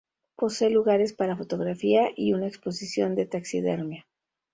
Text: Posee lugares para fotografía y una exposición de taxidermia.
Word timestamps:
Posee 0.35 0.71
lugares 0.71 1.13
para 1.13 1.35
fotografía 1.37 2.09
y 2.15 2.33
una 2.33 2.47
exposición 2.47 3.13
de 3.13 3.27
taxidermia. 3.27 4.07